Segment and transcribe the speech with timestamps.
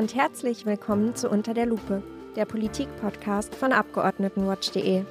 [0.00, 2.02] und herzlich willkommen zu Unter der Lupe,
[2.34, 5.04] der Politik-Podcast von Abgeordnetenwatch.de.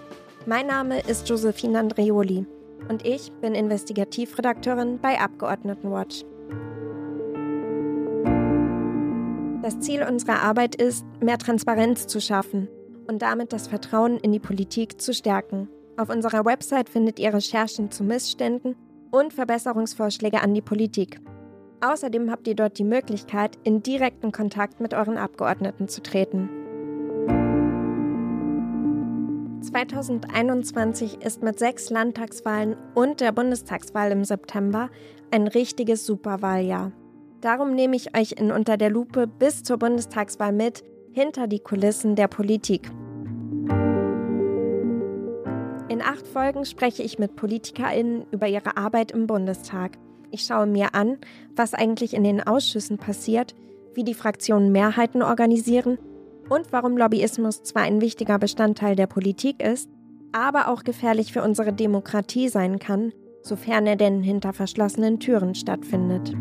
[0.48, 2.48] Mein Name ist Josephine Andreoli
[2.88, 6.26] und ich bin Investigativredakteurin bei Abgeordnetenwatch.
[9.62, 12.68] Das Ziel unserer Arbeit ist, mehr Transparenz zu schaffen
[13.08, 15.70] und damit das Vertrauen in die Politik zu stärken.
[15.98, 18.76] Auf unserer Website findet ihr Recherchen zu Missständen
[19.12, 21.22] und Verbesserungsvorschläge an die Politik.
[21.82, 26.50] Außerdem habt ihr dort die Möglichkeit, in direkten Kontakt mit euren Abgeordneten zu treten.
[29.62, 34.90] 2021 ist mit sechs Landtagswahlen und der Bundestagswahl im September
[35.32, 36.92] ein richtiges Superwahljahr.
[37.42, 42.16] Darum nehme ich euch in Unter der Lupe bis zur Bundestagswahl mit, hinter die Kulissen
[42.16, 42.92] der Politik.
[45.88, 49.98] In acht Folgen spreche ich mit PolitikerInnen über ihre Arbeit im Bundestag.
[50.32, 51.18] Ich schaue mir an,
[51.56, 53.56] was eigentlich in den Ausschüssen passiert,
[53.96, 55.98] wie die Fraktionen Mehrheiten organisieren
[56.50, 59.90] und warum Lobbyismus zwar ein wichtiger Bestandteil der Politik ist,
[60.32, 66.36] aber auch gefährlich für unsere Demokratie sein kann, sofern er denn hinter verschlossenen Türen stattfindet.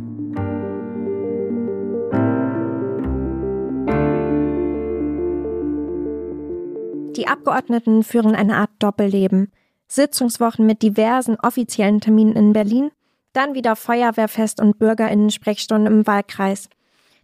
[7.16, 9.50] Die Abgeordneten führen eine Art Doppelleben.
[9.88, 12.90] Sitzungswochen mit diversen offiziellen Terminen in Berlin
[13.38, 16.68] dann wieder Feuerwehrfest und Bürgerinnen-Sprechstunden im Wahlkreis.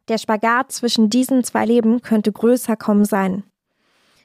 [0.07, 3.43] Der Spagat zwischen diesen zwei Leben könnte größer kaum sein.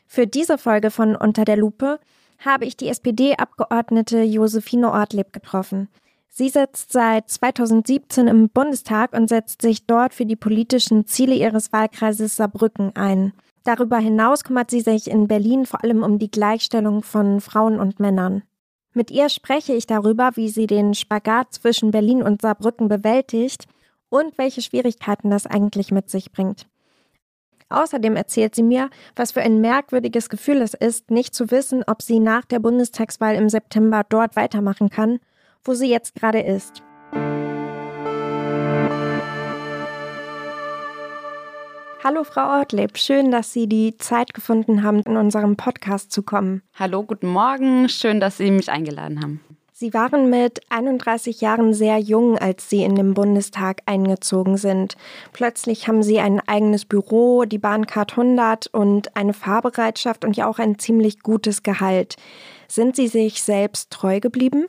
[0.06, 2.00] Für diese Folge von Unter der Lupe
[2.38, 5.90] habe ich die SPD-Abgeordnete Josephine Ortleb getroffen.
[6.28, 11.73] Sie sitzt seit 2017 im Bundestag und setzt sich dort für die politischen Ziele ihres
[11.73, 13.34] Wahlkreises Saarbrücken ein.
[13.64, 18.00] Darüber hinaus kümmert sie sich in Berlin vor allem um die Gleichstellung von Frauen und
[18.00, 18.44] Männern.
[19.00, 23.65] Mit ihr spreche ich darüber, wie sie den Spagat zwischen Berlin und Saarbrücken bewältigt
[24.10, 26.67] und welche Schwierigkeiten das eigentlich mit sich bringt.
[27.70, 32.02] Außerdem erzählt sie mir, was für ein merkwürdiges Gefühl es ist, nicht zu wissen, ob
[32.02, 35.21] sie nach der Bundestagswahl im September dort weitermachen kann,
[35.64, 36.83] wo sie jetzt gerade ist.
[42.09, 46.64] Hallo Frau Ortleb, schön, dass Sie die Zeit gefunden haben, in unserem Podcast zu kommen.
[46.73, 49.42] Hallo, guten Morgen, schön, dass Sie mich eingeladen haben.
[49.73, 54.95] Sie waren mit 31 Jahren sehr jung, als Sie in den Bundestag eingezogen sind.
[55.33, 60.58] Plötzlich haben Sie ein eigenes Büro, die Bahncard 100 und eine Fahrbereitschaft und ja auch
[60.58, 62.15] ein ziemlich gutes Gehalt.
[62.67, 64.65] Sind Sie sich selbst treu geblieben?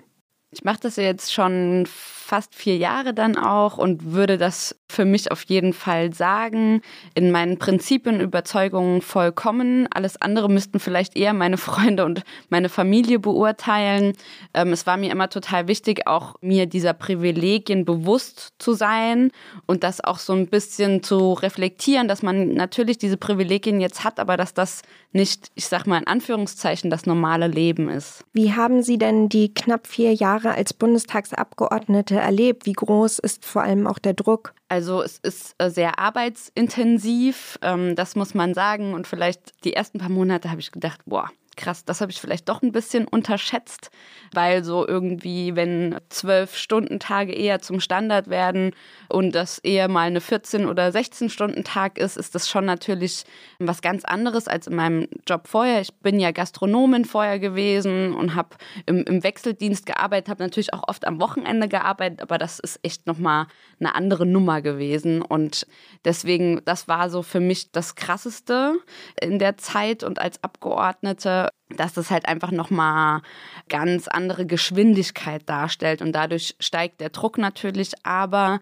[0.53, 1.87] Ich mache das jetzt schon
[2.31, 6.81] fast vier Jahre dann auch und würde das für mich auf jeden Fall sagen.
[7.15, 9.88] In meinen Prinzipien, Überzeugungen vollkommen.
[9.93, 14.12] Alles andere müssten vielleicht eher meine Freunde und meine Familie beurteilen.
[14.55, 19.32] Ähm, es war mir immer total wichtig, auch mir dieser Privilegien bewusst zu sein
[19.67, 24.21] und das auch so ein bisschen zu reflektieren, dass man natürlich diese Privilegien jetzt hat,
[24.21, 24.82] aber dass das
[25.12, 28.25] nicht, ich sag mal in Anführungszeichen, das normale Leben ist.
[28.32, 32.66] Wie haben Sie denn die knapp vier Jahre als Bundestagsabgeordnete erlebt?
[32.66, 34.54] Wie groß ist vor allem auch der Druck?
[34.68, 38.94] Also es ist äh, sehr arbeitsintensiv, ähm, das muss man sagen.
[38.94, 42.49] Und vielleicht die ersten paar Monate habe ich gedacht, boah, krass, das habe ich vielleicht
[42.49, 43.91] doch ein bisschen unterschätzt,
[44.33, 48.72] weil so irgendwie, wenn zwölf Stunden Tage eher zum Standard werden
[49.09, 53.25] und das eher mal eine 14 oder 16 Stunden Tag ist, ist das schon natürlich
[53.59, 55.81] was ganz anderes als in meinem Job vorher.
[55.81, 58.56] Ich bin ja Gastronomin vorher gewesen und habe
[58.87, 63.06] im, im Wechseldienst gearbeitet, habe natürlich auch oft am Wochenende gearbeitet, aber das ist echt
[63.06, 63.47] nochmal
[63.78, 65.67] eine andere Nummer gewesen und
[66.05, 68.75] deswegen, das war so für mich das Krasseste
[69.21, 73.22] in der Zeit und als Abgeordnete dass das halt einfach nochmal
[73.69, 78.61] ganz andere Geschwindigkeit darstellt und dadurch steigt der Druck natürlich, aber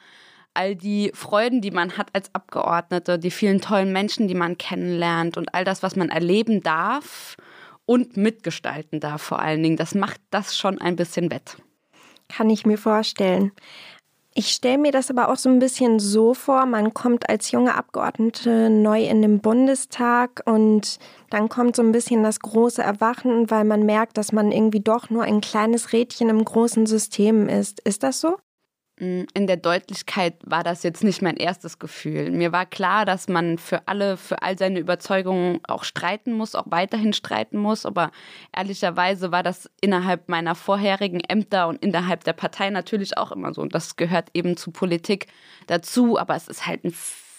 [0.55, 5.37] all die Freuden, die man hat als Abgeordnete, die vielen tollen Menschen, die man kennenlernt
[5.37, 7.37] und all das, was man erleben darf
[7.87, 11.57] und mitgestalten darf vor allen Dingen, das macht das schon ein bisschen wett.
[12.29, 13.53] Kann ich mir vorstellen.
[14.39, 17.75] Ich stelle mir das aber auch so ein bisschen so vor, man kommt als junge
[17.75, 23.65] Abgeordnete neu in den Bundestag und dann kommt so ein bisschen das große Erwachen, weil
[23.65, 27.81] man merkt, dass man irgendwie doch nur ein kleines Rädchen im großen System ist.
[27.81, 28.37] Ist das so?
[29.01, 32.31] Mm, in der Deutlichkeit war das jetzt nicht mein erstes Gefühl.
[32.31, 36.67] Mir war klar, dass man für alle, für all seine Überzeugungen auch streiten muss, auch
[36.67, 37.87] weiterhin streiten muss.
[37.87, 38.11] Aber
[38.55, 43.63] ehrlicherweise war das innerhalb meiner vorherigen Ämter und innerhalb der Partei natürlich auch immer so.
[43.63, 45.27] Und das gehört eben zu Politik
[45.67, 46.19] dazu.
[46.19, 46.95] Aber es ist halt ein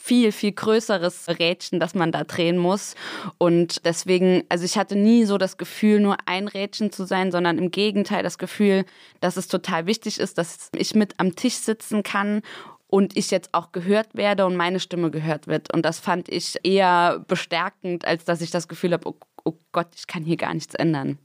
[0.10, 2.96] viel, viel größeres Rädchen, das man da drehen muss.
[3.38, 7.60] Und deswegen, also ich hatte nie so das Gefühl, nur ein Rädchen zu sein, sondern
[7.60, 8.86] im Gegenteil das Gefühl,
[9.20, 12.42] dass es total wichtig ist, dass ich mit am Tisch sitzen kann
[12.88, 15.72] und ich jetzt auch gehört werde und meine Stimme gehört wird.
[15.72, 19.16] Und das fand ich eher bestärkend, als dass ich das Gefühl habe, oh,
[19.46, 21.20] oh Gott, ich kann hier gar nichts ändern.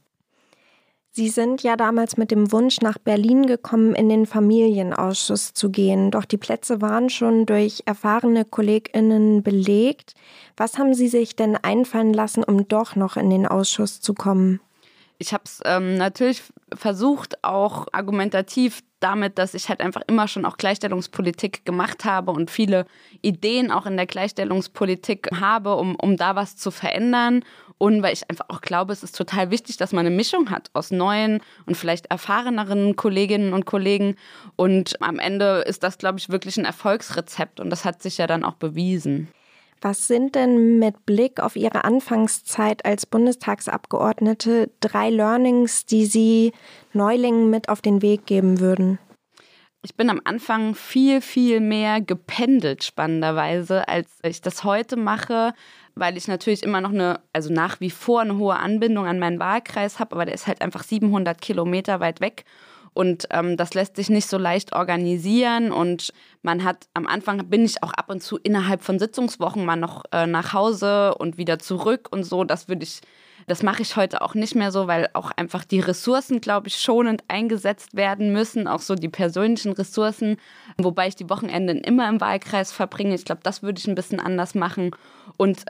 [1.16, 6.10] Sie sind ja damals mit dem Wunsch nach Berlin gekommen, in den Familienausschuss zu gehen.
[6.10, 10.14] Doch die Plätze waren schon durch erfahrene KollegInnen belegt.
[10.56, 14.58] Was haben Sie sich denn einfallen lassen, um doch noch in den Ausschuss zu kommen?
[15.18, 20.46] Ich habe es ähm, natürlich versucht, auch argumentativ damit, dass ich halt einfach immer schon
[20.46, 22.86] auch Gleichstellungspolitik gemacht habe und viele
[23.20, 27.44] Ideen auch in der Gleichstellungspolitik habe, um, um da was zu verändern.
[27.76, 30.70] Und weil ich einfach auch glaube, es ist total wichtig, dass man eine Mischung hat
[30.72, 34.16] aus neuen und vielleicht erfahreneren Kolleginnen und Kollegen.
[34.56, 37.60] Und am Ende ist das, glaube ich, wirklich ein Erfolgsrezept.
[37.60, 39.28] Und das hat sich ja dann auch bewiesen.
[39.84, 46.52] Was sind denn mit Blick auf Ihre Anfangszeit als Bundestagsabgeordnete drei Learnings, die Sie
[46.94, 48.98] Neulingen mit auf den Weg geben würden?
[49.82, 55.52] Ich bin am Anfang viel, viel mehr gependelt, spannenderweise, als ich das heute mache,
[55.94, 59.38] weil ich natürlich immer noch eine, also nach wie vor eine hohe Anbindung an meinen
[59.38, 62.46] Wahlkreis habe, aber der ist halt einfach 700 Kilometer weit weg.
[62.94, 65.72] Und ähm, das lässt sich nicht so leicht organisieren.
[65.72, 66.12] Und
[66.42, 70.04] man hat am Anfang bin ich auch ab und zu innerhalb von Sitzungswochen mal noch
[70.12, 72.44] äh, nach Hause und wieder zurück und so.
[72.44, 73.00] Das würde ich,
[73.48, 76.76] das mache ich heute auch nicht mehr so, weil auch einfach die Ressourcen, glaube ich,
[76.76, 80.36] schonend eingesetzt werden müssen, auch so die persönlichen Ressourcen,
[80.78, 83.16] wobei ich die Wochenenden immer im Wahlkreis verbringe.
[83.16, 84.92] Ich glaube, das würde ich ein bisschen anders machen.
[85.36, 85.64] Und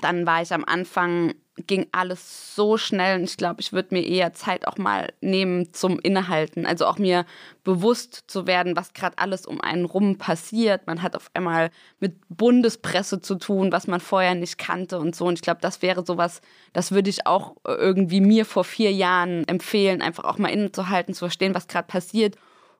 [0.00, 1.34] dann war ich am Anfang
[1.66, 5.72] ging alles so schnell und ich glaube, ich würde mir eher Zeit auch mal nehmen
[5.72, 6.66] zum Innehalten.
[6.66, 7.24] Also auch mir
[7.64, 10.86] bewusst zu werden, was gerade alles um einen rum passiert.
[10.86, 15.24] Man hat auf einmal mit Bundespresse zu tun, was man vorher nicht kannte und so.
[15.24, 16.42] Und ich glaube, das wäre sowas,
[16.74, 21.20] das würde ich auch irgendwie mir vor vier Jahren empfehlen, einfach auch mal innezuhalten, zu
[21.20, 22.36] verstehen, was gerade passiert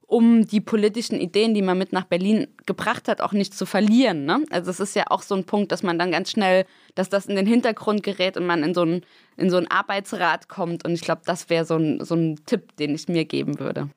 [0.06, 4.24] um die politischen Ideen, die man mit nach Berlin gebracht hat, auch nicht zu verlieren.
[4.24, 4.44] Ne?
[4.50, 6.64] Also es ist ja auch so ein Punkt, dass man dann ganz schnell,
[6.96, 9.02] dass das in den Hintergrund gerät und man in so ein,
[9.36, 10.84] in so ein Arbeitsrat kommt.
[10.84, 13.88] Und ich glaube, das wäre so ein, so ein Tipp, den ich mir geben würde.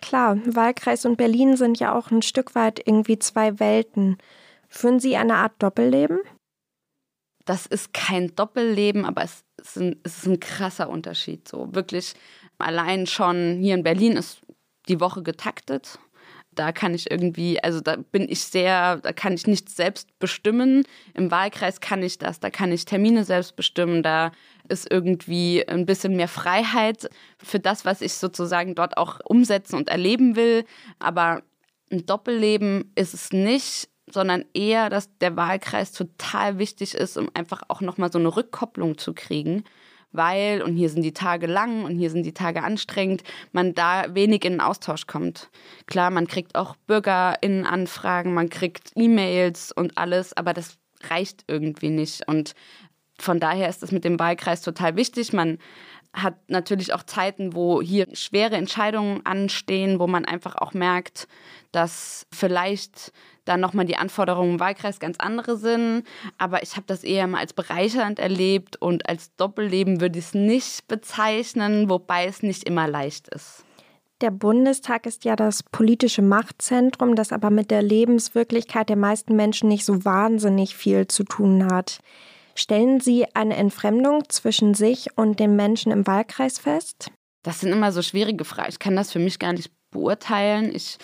[0.00, 4.18] Klar, Wahlkreis und Berlin sind ja auch ein Stück weit irgendwie zwei Welten.
[4.68, 6.20] Führen Sie eine Art Doppelleben?
[7.44, 11.48] Das ist kein Doppelleben, aber es ist ein, es ist ein krasser Unterschied.
[11.48, 12.14] So wirklich
[12.58, 14.40] allein schon hier in Berlin ist
[14.88, 15.98] die Woche getaktet.
[16.54, 20.84] Da kann ich irgendwie, also da bin ich sehr, da kann ich nichts selbst bestimmen.
[21.14, 24.32] Im Wahlkreis kann ich das, da kann ich Termine selbst bestimmen, da
[24.68, 27.08] ist irgendwie ein bisschen mehr Freiheit
[27.38, 30.64] für das, was ich sozusagen dort auch umsetzen und erleben will.
[30.98, 31.42] Aber
[31.90, 37.62] ein Doppelleben ist es nicht, sondern eher, dass der Wahlkreis total wichtig ist, um einfach
[37.68, 39.64] auch nochmal so eine Rückkopplung zu kriegen
[40.14, 43.22] weil, und hier sind die Tage lang und hier sind die Tage anstrengend,
[43.52, 45.50] man da wenig in den Austausch kommt.
[45.86, 50.78] Klar, man kriegt auch BürgerInnen-Anfragen, man kriegt E-Mails und alles, aber das
[51.10, 52.26] reicht irgendwie nicht.
[52.28, 52.54] Und
[53.18, 55.32] von daher ist es mit dem Wahlkreis total wichtig.
[55.32, 55.58] Man
[56.14, 61.28] hat natürlich auch Zeiten, wo hier schwere Entscheidungen anstehen, wo man einfach auch merkt,
[61.72, 63.12] dass vielleicht
[63.44, 66.04] dann nochmal die Anforderungen im Wahlkreis ganz andere sind.
[66.38, 70.34] Aber ich habe das eher mal als bereichernd erlebt und als Doppelleben würde ich es
[70.34, 73.64] nicht bezeichnen, wobei es nicht immer leicht ist.
[74.20, 79.68] Der Bundestag ist ja das politische Machtzentrum, das aber mit der Lebenswirklichkeit der meisten Menschen
[79.68, 81.98] nicht so wahnsinnig viel zu tun hat.
[82.54, 87.10] Stellen Sie eine Entfremdung zwischen sich und den Menschen im Wahlkreis fest?
[87.42, 88.70] Das sind immer so schwierige Fragen.
[88.70, 90.74] Ich kann das für mich gar nicht beurteilen.
[90.74, 90.98] Ich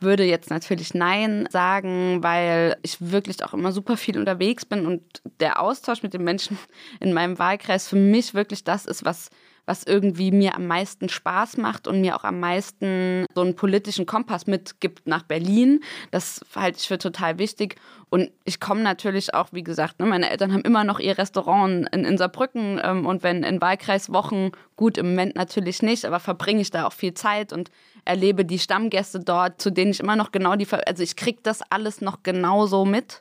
[0.00, 5.02] würde jetzt natürlich Nein sagen, weil ich wirklich auch immer super viel unterwegs bin und
[5.40, 6.58] der Austausch mit den Menschen
[7.00, 9.30] in meinem Wahlkreis für mich wirklich das ist, was
[9.66, 14.06] was irgendwie mir am meisten Spaß macht und mir auch am meisten so einen politischen
[14.06, 15.80] Kompass mitgibt nach Berlin.
[16.10, 17.76] Das halte ich für total wichtig.
[18.10, 21.88] Und ich komme natürlich auch, wie gesagt, ne, meine Eltern haben immer noch ihr Restaurant
[21.92, 26.60] in, in Saarbrücken ähm, und wenn in Wahlkreiswochen, gut, im Moment natürlich nicht, aber verbringe
[26.60, 27.70] ich da auch viel Zeit und
[28.04, 31.62] erlebe die Stammgäste dort, zu denen ich immer noch genau die, also ich kriege das
[31.70, 33.20] alles noch genauso mit.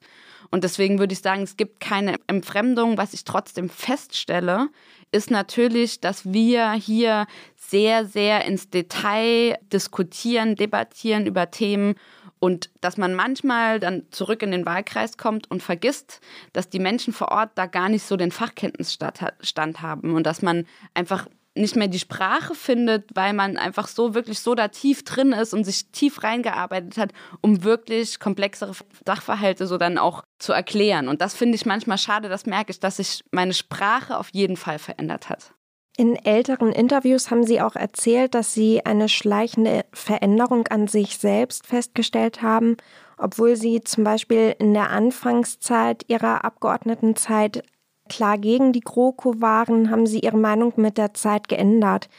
[0.53, 2.95] Und deswegen würde ich sagen, es gibt keine Entfremdung.
[2.95, 4.69] Was ich trotzdem feststelle,
[5.11, 11.95] ist natürlich, dass wir hier sehr, sehr ins Detail diskutieren, debattieren über Themen
[12.37, 16.19] und dass man manchmal dann zurück in den Wahlkreis kommt und vergisst,
[16.51, 20.67] dass die Menschen vor Ort da gar nicht so den Fachkenntnisstand haben und dass man
[20.93, 25.33] einfach nicht mehr die Sprache findet, weil man einfach so wirklich so da tief drin
[25.33, 28.73] ist und sich tief reingearbeitet hat, um wirklich komplexere
[29.05, 31.07] Sachverhalte so dann auch zu erklären.
[31.07, 34.57] Und das finde ich manchmal schade, das merke ich, dass sich meine Sprache auf jeden
[34.57, 35.53] Fall verändert hat.
[35.95, 41.67] In älteren Interviews haben Sie auch erzählt, dass Sie eine schleichende Veränderung an sich selbst
[41.67, 42.77] festgestellt haben
[43.17, 47.63] Obwohl Sie zum Beispiel in der Anfangszeit Ihrer Abgeordnetenzeit
[48.09, 52.09] klar gegen die GroKo waren, haben Sie Ihre Meinung mit der Zeit geändert.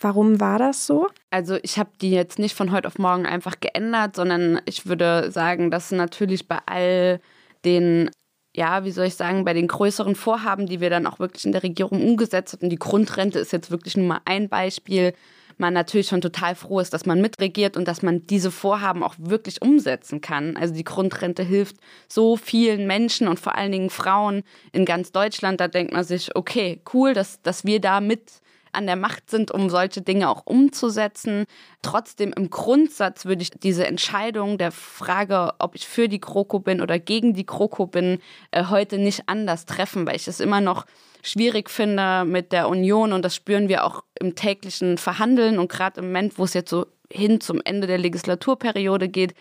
[0.00, 1.08] Warum war das so?
[1.30, 5.30] Also ich habe die jetzt nicht von heute auf morgen einfach geändert, sondern ich würde
[5.30, 7.20] sagen, dass natürlich bei all
[7.64, 8.10] den
[8.54, 11.52] ja, wie soll ich sagen, bei den größeren Vorhaben, die wir dann auch wirklich in
[11.52, 15.14] der Regierung umgesetzt haben, die Grundrente ist jetzt wirklich nur mal ein Beispiel,
[15.58, 19.14] man natürlich schon total froh ist, dass man mitregiert und dass man diese Vorhaben auch
[19.18, 20.56] wirklich umsetzen kann.
[20.56, 21.76] Also die Grundrente hilft
[22.08, 24.42] so vielen Menschen und vor allen Dingen Frauen
[24.72, 25.60] in ganz Deutschland.
[25.60, 28.42] Da denkt man sich, okay, cool, dass, dass wir da mit
[28.72, 31.44] an der Macht sind, um solche Dinge auch umzusetzen.
[31.82, 36.80] Trotzdem im Grundsatz würde ich diese Entscheidung der Frage, ob ich für die Kroko bin
[36.80, 38.18] oder gegen die Kroko bin,
[38.50, 40.86] äh, heute nicht anders treffen, weil ich es immer noch
[41.22, 46.00] schwierig finde mit der Union und das spüren wir auch im täglichen Verhandeln und gerade
[46.00, 49.34] im Moment, wo es jetzt so hin zum Ende der Legislaturperiode geht,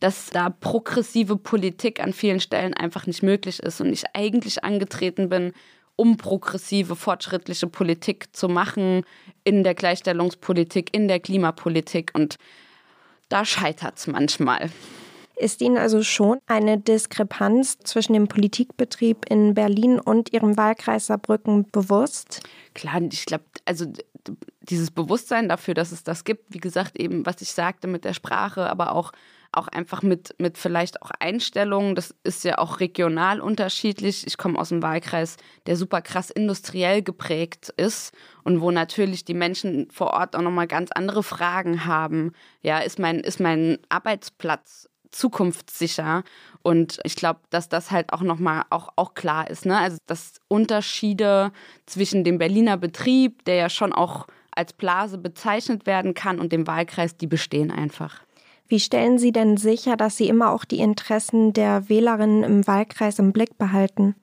[0.00, 5.28] dass da progressive Politik an vielen Stellen einfach nicht möglich ist und ich eigentlich angetreten
[5.28, 5.52] bin,
[5.98, 9.02] um progressive, fortschrittliche Politik zu machen
[9.42, 12.12] in der Gleichstellungspolitik, in der Klimapolitik.
[12.14, 12.36] Und
[13.28, 14.70] da scheitert es manchmal.
[15.34, 21.68] Ist Ihnen also schon eine Diskrepanz zwischen dem Politikbetrieb in Berlin und Ihrem Wahlkreis Saarbrücken
[21.70, 22.42] bewusst?
[22.74, 23.84] Klar, ich glaube, also
[24.60, 28.14] dieses Bewusstsein dafür, dass es das gibt, wie gesagt, eben, was ich sagte mit der
[28.14, 29.12] Sprache, aber auch
[29.52, 31.94] auch einfach mit, mit vielleicht auch Einstellungen.
[31.94, 34.26] Das ist ja auch regional unterschiedlich.
[34.26, 35.36] Ich komme aus einem Wahlkreis,
[35.66, 38.14] der super krass industriell geprägt ist
[38.44, 42.32] und wo natürlich die Menschen vor Ort auch nochmal ganz andere Fragen haben.
[42.62, 46.22] Ja, ist mein, ist mein Arbeitsplatz zukunftssicher?
[46.62, 49.66] Und ich glaube, dass das halt auch nochmal auch, auch klar ist.
[49.66, 49.78] Ne?
[49.78, 51.52] Also, dass Unterschiede
[51.86, 56.66] zwischen dem Berliner Betrieb, der ja schon auch als Blase bezeichnet werden kann, und dem
[56.66, 58.20] Wahlkreis, die bestehen einfach.
[58.68, 63.18] Wie stellen Sie denn sicher, dass Sie immer auch die Interessen der Wählerinnen im Wahlkreis
[63.18, 64.14] im Blick behalten?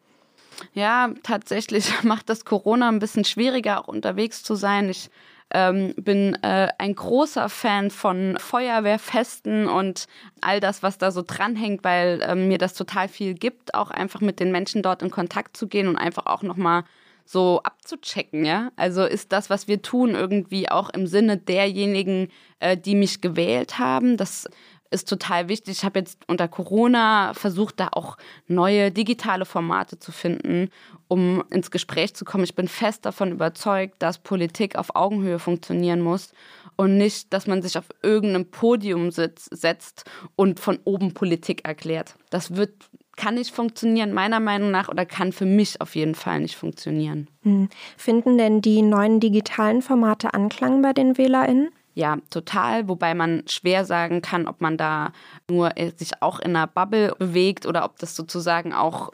[0.73, 4.89] Ja, tatsächlich macht das Corona ein bisschen schwieriger, auch unterwegs zu sein.
[4.89, 5.09] Ich
[5.51, 10.07] ähm, bin äh, ein großer Fan von Feuerwehrfesten und
[10.41, 14.21] all das, was da so dranhängt, weil äh, mir das total viel gibt, auch einfach
[14.21, 16.83] mit den Menschen dort in Kontakt zu gehen und einfach auch nochmal
[17.25, 18.72] so abzuchecken, ja.
[18.75, 22.29] Also ist das, was wir tun, irgendwie auch im Sinne derjenigen,
[22.60, 24.15] äh, die mich gewählt haben.
[24.15, 24.48] Das
[24.91, 25.77] ist total wichtig.
[25.77, 28.17] Ich habe jetzt unter Corona versucht, da auch
[28.48, 30.70] neue digitale Formate zu finden,
[31.08, 32.44] um ins Gespräch zu kommen.
[32.44, 36.32] Ich bin fest davon überzeugt, dass Politik auf Augenhöhe funktionieren muss
[36.75, 40.05] und nicht, dass man sich auf irgendeinem Podium sitz, setzt
[40.36, 42.15] und von oben Politik erklärt.
[42.29, 42.74] Das wird
[43.15, 47.27] kann nicht funktionieren, meiner Meinung nach, oder kann für mich auf jeden Fall nicht funktionieren.
[47.43, 47.69] Hm.
[47.98, 51.69] Finden denn die neuen digitalen Formate Anklang bei den WählerInnen?
[51.93, 52.89] Ja, total.
[52.89, 55.13] Wobei man schwer sagen kann, ob man da
[55.50, 59.12] nur äh, sich auch in einer Bubble bewegt oder ob das sozusagen auch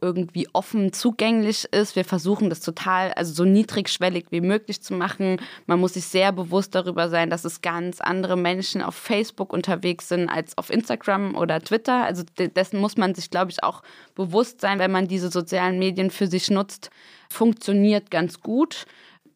[0.00, 1.96] irgendwie offen zugänglich ist.
[1.96, 5.40] Wir versuchen das total, also so niedrigschwellig wie möglich zu machen.
[5.66, 10.08] Man muss sich sehr bewusst darüber sein, dass es ganz andere Menschen auf Facebook unterwegs
[10.08, 12.04] sind als auf Instagram oder Twitter.
[12.04, 13.82] Also dessen muss man sich, glaube ich, auch
[14.14, 16.90] bewusst sein, wenn man diese sozialen Medien für sich nutzt.
[17.28, 18.86] Funktioniert ganz gut.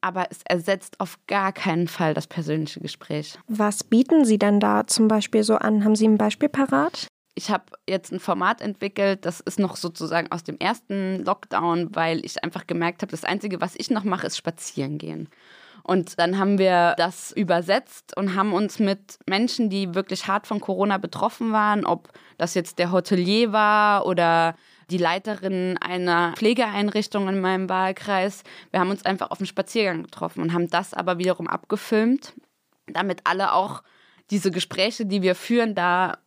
[0.04, 3.38] Aber es ersetzt auf gar keinen Fall das persönliche Gespräch.
[3.46, 5.84] Was bieten Sie denn da zum Beispiel so an?
[5.84, 7.06] Haben Sie ein Beispiel parat?
[7.42, 12.24] Ich habe jetzt ein Format entwickelt, das ist noch sozusagen aus dem ersten Lockdown, weil
[12.24, 15.28] ich einfach gemerkt habe, das Einzige, was ich noch mache, ist spazieren gehen.
[15.82, 20.60] Und dann haben wir das übersetzt und haben uns mit Menschen, die wirklich hart von
[20.60, 24.54] Corona betroffen waren, ob das jetzt der Hotelier war oder
[24.90, 30.42] die Leiterin einer Pflegeeinrichtung in meinem Wahlkreis, wir haben uns einfach auf dem Spaziergang getroffen
[30.42, 32.34] und haben das aber wiederum abgefilmt,
[32.86, 33.82] damit alle auch
[34.30, 36.18] diese Gespräche, die wir führen, da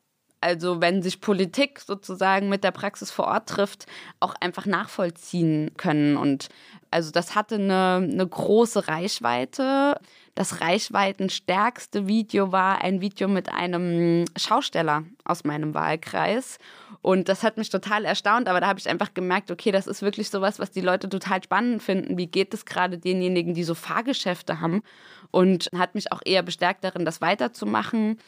[0.46, 3.88] also wenn sich Politik sozusagen mit der Praxis vor Ort trifft,
[4.20, 6.18] auch einfach nachvollziehen können.
[6.18, 6.50] Und
[6.92, 10.00] also das hatte eine, eine große Reichweite.
[10.36, 16.60] Das reichweitenstärkste Video war ein Video mit einem Schausteller aus meinem Wahlkreis.
[17.02, 20.04] Und das hat mich total erstaunt, aber da habe ich einfach gemerkt, okay, das ist
[20.04, 22.20] wirklich sowas, was die Leute total spannend finden.
[22.20, 24.84] Wie geht es gerade denjenigen, die so Fahrgeschäfte haben?
[25.32, 28.20] Und hat mich auch eher bestärkt darin, das weiterzumachen.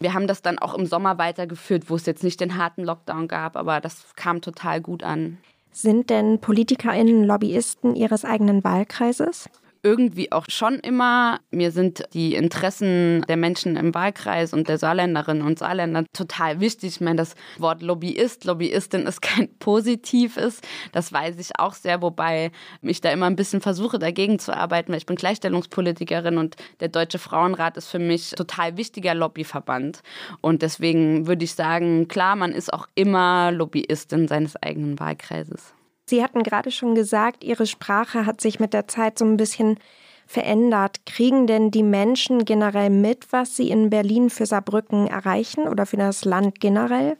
[0.00, 3.28] Wir haben das dann auch im Sommer weitergeführt, wo es jetzt nicht den harten Lockdown
[3.28, 5.38] gab, aber das kam total gut an.
[5.70, 9.48] Sind denn PolitikerInnen Lobbyisten ihres eigenen Wahlkreises?
[9.84, 11.40] Irgendwie auch schon immer.
[11.50, 16.94] Mir sind die Interessen der Menschen im Wahlkreis und der Saarländerinnen und Saarländer total wichtig.
[16.94, 20.60] Ich meine, das Wort Lobbyist, Lobbyistin ist kein positives.
[20.92, 22.50] Das weiß ich auch sehr, wobei
[22.82, 26.88] ich da immer ein bisschen versuche, dagegen zu arbeiten, weil ich bin Gleichstellungspolitikerin und der
[26.88, 30.02] Deutsche Frauenrat ist für mich total wichtiger Lobbyverband.
[30.40, 35.74] Und deswegen würde ich sagen, klar, man ist auch immer Lobbyistin seines eigenen Wahlkreises.
[36.06, 39.78] Sie hatten gerade schon gesagt, Ihre Sprache hat sich mit der Zeit so ein bisschen
[40.26, 41.06] verändert.
[41.06, 45.96] Kriegen denn die Menschen generell mit, was sie in Berlin für Saarbrücken erreichen oder für
[45.96, 47.16] das Land generell?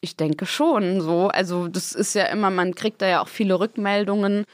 [0.00, 1.28] Ich denke schon so.
[1.28, 4.44] Also das ist ja immer, man kriegt da ja auch viele Rückmeldungen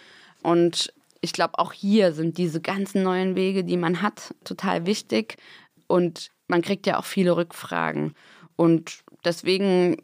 [0.43, 5.37] und ich glaube auch hier sind diese ganzen neuen Wege, die man hat, total wichtig
[5.87, 8.15] und man kriegt ja auch viele Rückfragen
[8.57, 10.03] und deswegen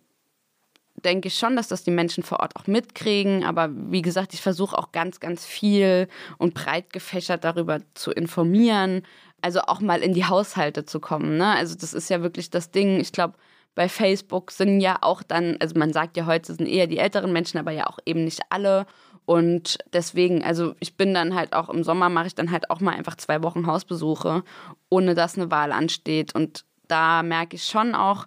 [1.05, 3.45] denke ich schon, dass das die Menschen vor Ort auch mitkriegen.
[3.45, 9.03] Aber wie gesagt, ich versuche auch ganz, ganz viel und breit gefächert darüber zu informieren.
[9.41, 11.37] Also auch mal in die Haushalte zu kommen.
[11.37, 11.55] Ne?
[11.55, 13.01] Also das ist ja wirklich das Ding.
[13.01, 13.35] Ich glaube,
[13.75, 17.33] bei Facebook sind ja auch dann, also man sagt ja heute sind eher die älteren
[17.33, 18.87] Menschen, aber ja auch eben nicht alle.
[19.25, 22.81] Und deswegen, also ich bin dann halt auch im Sommer mache ich dann halt auch
[22.81, 24.43] mal einfach zwei Wochen Hausbesuche,
[24.89, 26.35] ohne dass eine Wahl ansteht.
[26.35, 28.27] Und da merke ich schon auch,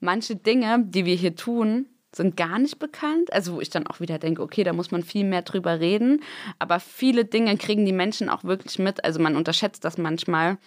[0.00, 3.32] manche Dinge, die wir hier tun, sind gar nicht bekannt.
[3.32, 6.22] Also wo ich dann auch wieder denke, okay, da muss man viel mehr drüber reden.
[6.58, 9.04] Aber viele Dinge kriegen die Menschen auch wirklich mit.
[9.04, 10.58] Also man unterschätzt das manchmal.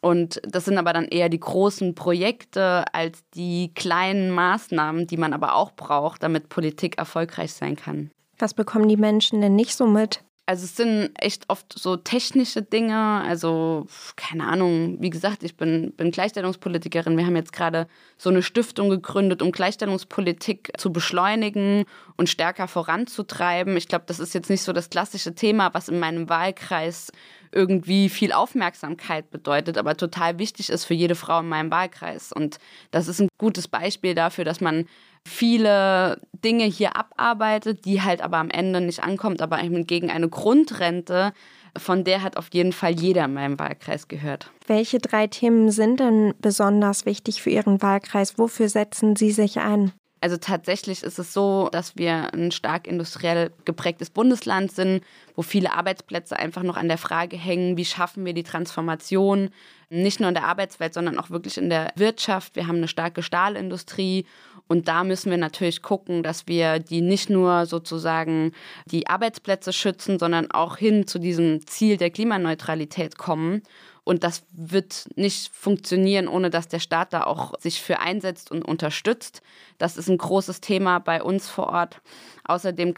[0.00, 5.32] Und das sind aber dann eher die großen Projekte als die kleinen Maßnahmen, die man
[5.32, 8.10] aber auch braucht, damit Politik erfolgreich sein kann.
[8.38, 10.22] Was bekommen die Menschen denn nicht so mit?
[10.48, 13.86] Also es sind echt oft so technische Dinge, also
[14.16, 17.18] keine Ahnung, wie gesagt, ich bin, bin Gleichstellungspolitikerin.
[17.18, 17.86] Wir haben jetzt gerade
[18.16, 21.84] so eine Stiftung gegründet, um Gleichstellungspolitik zu beschleunigen
[22.16, 23.76] und stärker voranzutreiben.
[23.76, 27.12] Ich glaube, das ist jetzt nicht so das klassische Thema, was in meinem Wahlkreis
[27.52, 32.32] irgendwie viel Aufmerksamkeit bedeutet, aber total wichtig ist für jede Frau in meinem Wahlkreis.
[32.32, 32.56] Und
[32.90, 34.86] das ist ein gutes Beispiel dafür, dass man
[35.26, 41.32] viele Dinge hier abarbeitet, die halt aber am Ende nicht ankommt, aber gegen eine Grundrente,
[41.76, 44.50] von der hat auf jeden Fall jeder in meinem Wahlkreis gehört.
[44.66, 48.38] Welche drei Themen sind denn besonders wichtig für Ihren Wahlkreis?
[48.38, 49.92] Wofür setzen Sie sich ein?
[50.20, 55.04] Also tatsächlich ist es so, dass wir ein stark industriell geprägtes Bundesland sind,
[55.36, 59.50] wo viele Arbeitsplätze einfach noch an der Frage hängen, wie schaffen wir die Transformation,
[59.90, 62.56] nicht nur in der Arbeitswelt, sondern auch wirklich in der Wirtschaft.
[62.56, 64.26] Wir haben eine starke Stahlindustrie
[64.68, 68.52] und da müssen wir natürlich gucken, dass wir die nicht nur sozusagen
[68.86, 73.62] die Arbeitsplätze schützen, sondern auch hin zu diesem Ziel der Klimaneutralität kommen.
[74.04, 78.62] Und das wird nicht funktionieren, ohne dass der Staat da auch sich für einsetzt und
[78.62, 79.42] unterstützt.
[79.78, 82.00] Das ist ein großes Thema bei uns vor Ort.
[82.44, 82.94] Außerdem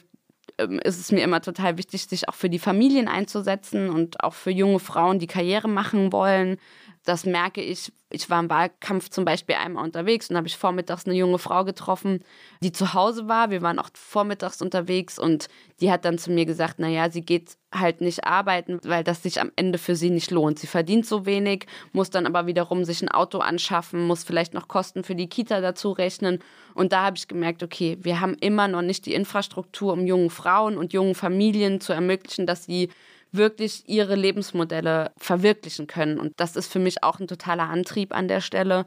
[0.58, 4.34] ähm, ist es mir immer total wichtig, sich auch für die Familien einzusetzen und auch
[4.34, 6.58] für junge Frauen, die Karriere machen wollen,
[7.04, 7.92] das merke ich.
[8.10, 11.64] Ich war im Wahlkampf zum Beispiel einmal unterwegs und habe ich vormittags eine junge Frau
[11.64, 12.24] getroffen,
[12.60, 13.50] die zu Hause war.
[13.50, 15.48] Wir waren auch vormittags unterwegs und
[15.80, 19.40] die hat dann zu mir gesagt, naja, sie geht halt nicht arbeiten, weil das sich
[19.40, 20.58] am Ende für sie nicht lohnt.
[20.58, 24.66] Sie verdient so wenig, muss dann aber wiederum sich ein Auto anschaffen, muss vielleicht noch
[24.66, 26.40] Kosten für die Kita dazu rechnen.
[26.74, 30.30] Und da habe ich gemerkt, okay, wir haben immer noch nicht die Infrastruktur, um jungen
[30.30, 32.90] Frauen und jungen Familien zu ermöglichen, dass sie
[33.32, 36.18] wirklich ihre Lebensmodelle verwirklichen können.
[36.18, 38.86] Und das ist für mich auch ein totaler Antrieb an der Stelle.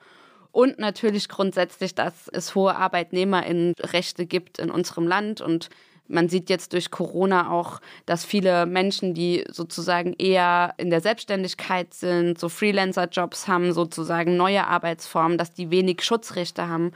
[0.52, 5.42] Und natürlich grundsätzlich, dass es hohe Arbeitnehmerinnenrechte gibt in unserem Land.
[5.42, 5.70] Und
[6.08, 11.94] man sieht jetzt durch Corona auch, dass viele Menschen, die sozusagen eher in der Selbstständigkeit
[11.94, 16.92] sind, so Freelancer-Jobs haben, sozusagen neue Arbeitsformen, dass die wenig Schutzrechte haben.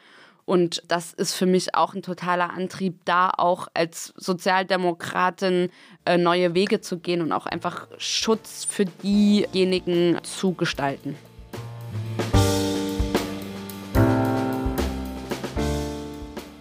[0.48, 5.70] Und das ist für mich auch ein totaler Antrieb, da auch als Sozialdemokratin
[6.06, 11.18] äh, neue Wege zu gehen und auch einfach Schutz für diejenigen zu gestalten.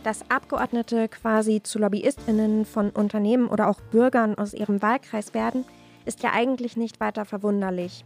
[0.03, 5.64] Dass Abgeordnete quasi zu Lobbyistinnen von Unternehmen oder auch Bürgern aus ihrem Wahlkreis werden,
[6.05, 8.05] ist ja eigentlich nicht weiter verwunderlich.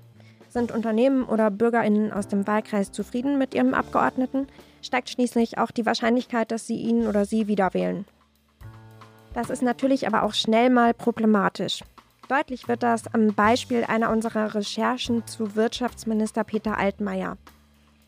[0.51, 4.47] Sind Unternehmen oder Bürgerinnen aus dem Wahlkreis zufrieden mit ihrem Abgeordneten,
[4.83, 8.05] steigt schließlich auch die Wahrscheinlichkeit, dass sie ihn oder sie wieder wählen.
[9.35, 11.85] Das ist natürlich aber auch schnell mal problematisch.
[12.29, 17.37] Deutlich wird das am Beispiel einer unserer Recherchen zu Wirtschaftsminister Peter Altmaier.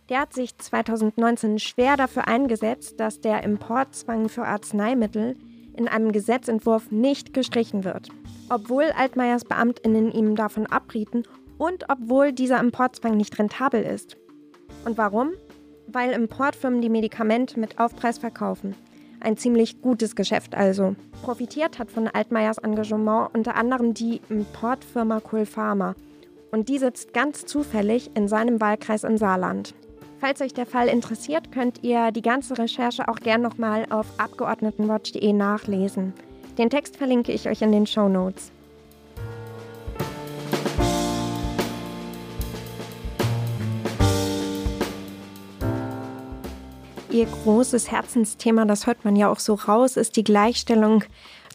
[0.08, 5.36] Der hat sich 2019 schwer dafür eingesetzt, dass der Importzwang für Arzneimittel
[5.76, 8.10] in einem Gesetzentwurf nicht gestrichen wird,
[8.48, 11.24] obwohl Altmaiers Beamtinnen ihm davon abrieten
[11.56, 14.16] und obwohl dieser Importzwang nicht rentabel ist.
[14.84, 15.30] Und warum?
[15.92, 18.74] Weil Importfirmen die Medikamente mit Aufpreis verkaufen.
[19.20, 20.96] Ein ziemlich gutes Geschäft also.
[21.22, 25.94] Profitiert hat von Altmaiers Engagement unter anderem die Importfirma Kulfarma.
[26.50, 29.74] Und die sitzt ganz zufällig in seinem Wahlkreis im Saarland.
[30.18, 35.32] Falls euch der Fall interessiert, könnt ihr die ganze Recherche auch gern nochmal auf abgeordnetenwatch.de
[35.32, 36.12] nachlesen.
[36.58, 38.52] Den Text verlinke ich euch in den Show Notes.
[47.12, 51.04] Ihr großes Herzensthema, das hört man ja auch so raus, ist die Gleichstellung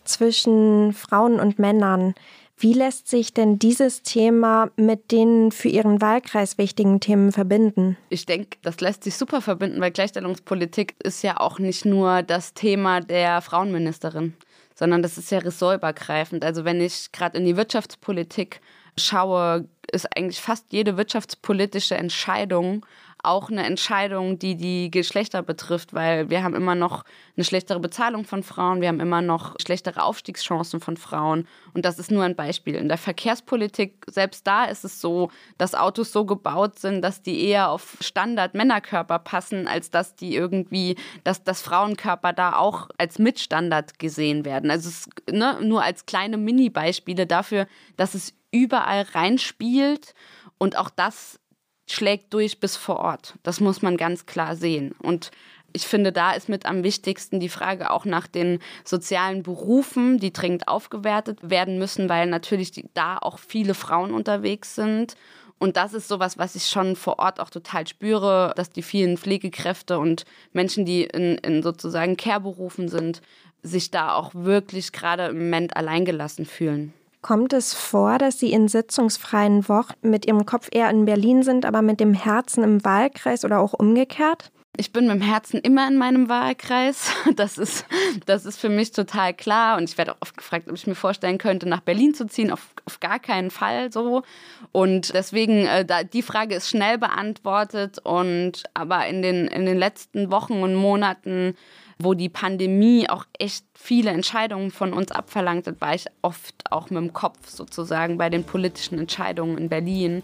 [0.03, 2.13] zwischen Frauen und Männern.
[2.59, 7.97] Wie lässt sich denn dieses Thema mit den für Ihren Wahlkreis wichtigen Themen verbinden?
[8.09, 12.53] Ich denke, das lässt sich super verbinden, weil Gleichstellungspolitik ist ja auch nicht nur das
[12.53, 14.35] Thema der Frauenministerin,
[14.75, 16.45] sondern das ist ja ressortübergreifend.
[16.45, 18.61] Also wenn ich gerade in die Wirtschaftspolitik
[18.95, 22.85] schaue, ist eigentlich fast jede wirtschaftspolitische Entscheidung
[23.27, 27.03] auch eine Entscheidung, die die Geschlechter betrifft, weil wir haben immer noch
[27.35, 31.47] eine schlechtere Bezahlung von Frauen, wir haben immer noch schlechtere Aufstiegschancen von Frauen.
[31.73, 32.75] Und das ist nur ein Beispiel.
[32.75, 37.45] In der Verkehrspolitik, selbst da ist es so, dass Autos so gebaut sind, dass die
[37.45, 43.99] eher auf Standard-Männerkörper passen, als dass die irgendwie, dass das Frauenkörper da auch als Mitstandard
[43.99, 44.71] gesehen werden.
[44.71, 50.13] Also es, ne, nur als kleine Mini-Beispiele dafür, dass es überall reinspielt
[50.57, 51.39] und auch das
[51.87, 53.35] schlägt durch bis vor Ort.
[53.43, 54.93] Das muss man ganz klar sehen.
[55.01, 55.31] Und
[55.73, 60.33] ich finde, da ist mit am wichtigsten die Frage auch nach den sozialen Berufen, die
[60.33, 65.15] dringend aufgewertet werden müssen, weil natürlich die, da auch viele Frauen unterwegs sind.
[65.59, 69.17] Und das ist sowas, was ich schon vor Ort auch total spüre, dass die vielen
[69.17, 73.21] Pflegekräfte und Menschen, die in, in sozusagen Care-Berufen sind,
[73.63, 76.93] sich da auch wirklich gerade im Moment alleingelassen fühlen.
[77.27, 81.65] Kommt es vor, dass Sie in sitzungsfreien Wochen mit Ihrem Kopf eher in Berlin sind,
[81.65, 84.49] aber mit dem Herzen im Wahlkreis oder auch umgekehrt?
[84.77, 87.11] Ich bin mit dem Herzen immer in meinem Wahlkreis.
[87.35, 87.85] Das ist,
[88.25, 89.75] das ist für mich total klar.
[89.75, 92.49] Und ich werde auch oft gefragt, ob ich mir vorstellen könnte, nach Berlin zu ziehen.
[92.49, 94.23] Auf, auf gar keinen Fall so.
[94.71, 97.99] Und deswegen, äh, da, die Frage ist schnell beantwortet.
[98.05, 101.57] Und aber in den, in den letzten Wochen und Monaten
[101.99, 106.89] wo die Pandemie auch echt viele Entscheidungen von uns abverlangt hat, war ich oft auch
[106.89, 110.23] mit dem Kopf sozusagen bei den politischen Entscheidungen in Berlin.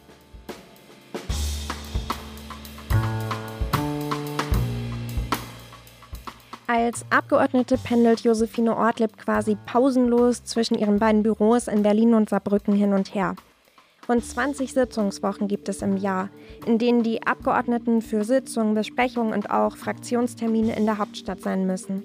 [6.67, 12.73] Als Abgeordnete pendelt Josephine Ortlieb quasi pausenlos zwischen ihren beiden Büros in Berlin und Saarbrücken
[12.73, 13.36] hin und her.
[14.10, 16.30] Rund 20 Sitzungswochen gibt es im Jahr,
[16.66, 22.04] in denen die Abgeordneten für Sitzungen, Besprechungen und auch Fraktionstermine in der Hauptstadt sein müssen.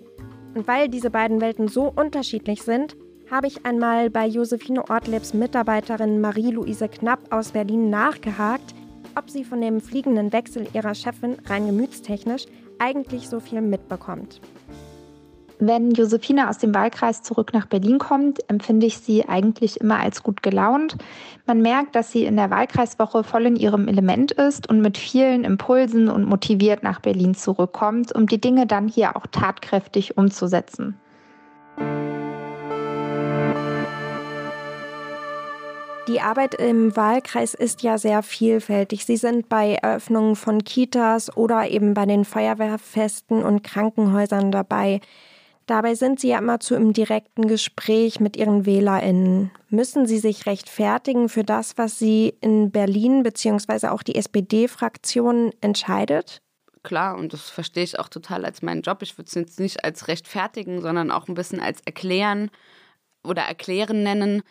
[0.55, 2.97] Und weil diese beiden Welten so unterschiedlich sind,
[3.31, 8.75] habe ich einmal bei Josephine Ortliebs Mitarbeiterin Marie-Louise Knapp aus Berlin nachgehakt,
[9.17, 12.47] ob sie von dem fliegenden Wechsel ihrer Chefin rein gemütstechnisch
[12.79, 14.41] eigentlich so viel mitbekommt.
[15.61, 20.23] Wenn Josephine aus dem Wahlkreis zurück nach Berlin kommt, empfinde ich sie eigentlich immer als
[20.23, 20.97] gut gelaunt.
[21.47, 25.43] Man merkt, dass sie in der Wahlkreiswoche voll in ihrem Element ist und mit vielen
[25.43, 30.97] Impulsen und motiviert nach Berlin zurückkommt, um die Dinge dann hier auch tatkräftig umzusetzen.
[36.07, 39.05] Die Arbeit im Wahlkreis ist ja sehr vielfältig.
[39.05, 45.01] Sie sind bei Eröffnungen von Kitas oder eben bei den Feuerwehrfesten und Krankenhäusern dabei.
[45.69, 49.51] Dabei sind Sie ja immer zu im direkten Gespräch mit Ihren WählerInnen.
[49.69, 53.89] Müssen Sie sich rechtfertigen für das, was Sie in Berlin bzw.
[53.89, 56.41] auch die SPD-Fraktion entscheidet?
[56.85, 59.03] Klar, und das verstehe ich auch total als meinen Job.
[59.03, 62.51] Ich würde es jetzt nicht als rechtfertigen, sondern auch ein bisschen als erklären
[63.23, 64.43] oder erklären nennen.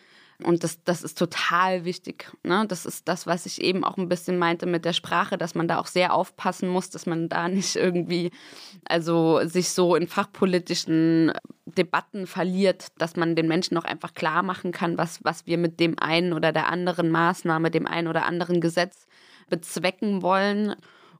[0.43, 2.31] Und das, das ist total wichtig.
[2.43, 2.65] Ne?
[2.67, 5.67] Das ist das, was ich eben auch ein bisschen meinte mit der Sprache, dass man
[5.67, 8.29] da auch sehr aufpassen muss, dass man da nicht irgendwie,
[8.85, 11.31] also sich so in fachpolitischen
[11.65, 15.79] Debatten verliert, dass man den Menschen auch einfach klar machen kann, was, was wir mit
[15.79, 19.07] dem einen oder der anderen Maßnahme, dem einen oder anderen Gesetz
[19.49, 20.75] bezwecken wollen.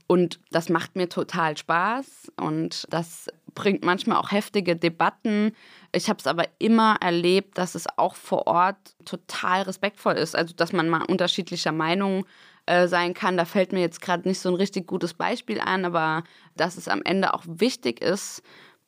[0.05, 3.27] Und das macht mir total Spaß und das
[3.57, 5.51] bringt manchmal auch heftige Debatten.
[5.91, 10.35] Ich habe es aber immer erlebt, dass es auch vor Ort total respektvoll ist.
[10.35, 12.27] Also, dass man mal unterschiedlicher Meinung
[12.67, 13.35] äh, sein kann.
[13.35, 16.23] Da fällt mir jetzt gerade nicht so ein richtig gutes Beispiel ein, aber
[16.55, 18.43] dass es am Ende auch wichtig ist,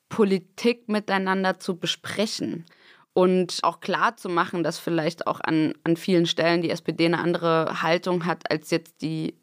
[0.08, 2.65] Politik miteinander zu besprechen
[3.13, 7.17] und auch klar zu machen, dass vielleicht auch an, an vielen Stellen die SPD eine
[7.17, 9.34] andere Haltung hat als jetzt die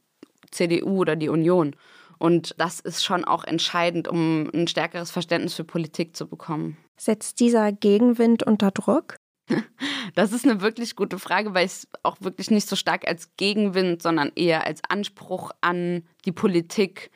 [0.52, 1.74] CDU oder die Union.
[2.18, 6.76] Und das ist schon auch entscheidend, um ein stärkeres Verständnis für Politik zu bekommen.
[6.96, 9.16] Setzt dieser Gegenwind unter Druck?
[10.14, 13.36] Das ist eine wirklich gute Frage, weil ich es auch wirklich nicht so stark als
[13.36, 17.10] Gegenwind, sondern eher als Anspruch an die Politik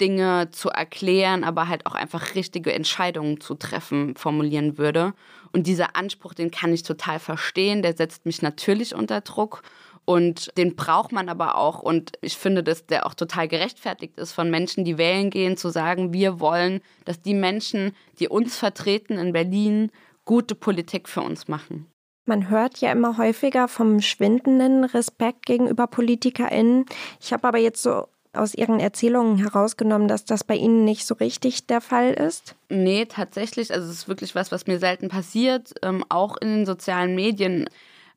[0.00, 5.14] Dinge zu erklären, aber halt auch einfach richtige Entscheidungen zu treffen, formulieren würde.
[5.52, 9.62] Und dieser Anspruch, den kann ich total verstehen, der setzt mich natürlich unter Druck.
[10.04, 11.80] Und den braucht man aber auch.
[11.80, 15.70] Und ich finde, dass der auch total gerechtfertigt ist von Menschen, die wählen gehen, zu
[15.70, 19.90] sagen, wir wollen, dass die Menschen, die uns vertreten in Berlin,
[20.24, 21.86] gute Politik für uns machen.
[22.26, 26.86] Man hört ja immer häufiger vom schwindenden Respekt gegenüber PolitikerInnen.
[27.20, 31.14] Ich habe aber jetzt so aus Ihren Erzählungen herausgenommen, dass das bei Ihnen nicht so
[31.14, 32.54] richtig der Fall ist?
[32.68, 33.72] Nee, tatsächlich.
[33.72, 37.68] Also es ist wirklich was, was mir selten passiert, ähm, auch in den sozialen Medien.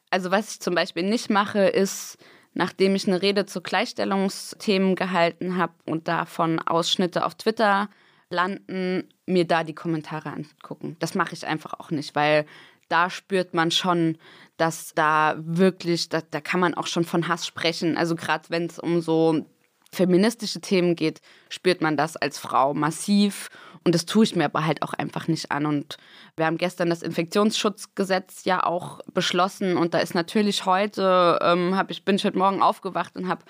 [0.10, 2.18] Also was ich zum Beispiel nicht mache, ist,
[2.54, 7.90] nachdem ich eine Rede zu Gleichstellungsthemen gehalten habe und davon Ausschnitte auf Twitter
[8.30, 10.96] landen, mir da die Kommentare angucken.
[11.00, 12.46] Das mache ich einfach auch nicht, weil
[12.90, 14.18] da spürt man schon,
[14.58, 17.98] dass da wirklich, da, da kann man auch schon von Hass sprechen.
[17.98, 19.46] Also gerade wenn es um so
[19.92, 23.50] feministische Themen geht, spürt man das als Frau massiv.
[23.88, 25.66] Und das tue ich mir aber halt auch einfach nicht an.
[25.66, 25.96] Und
[26.36, 29.78] wir haben gestern das Infektionsschutzgesetz ja auch beschlossen.
[29.78, 33.46] Und da ist natürlich heute, ähm, hab ich, bin ich heute Morgen aufgewacht und habe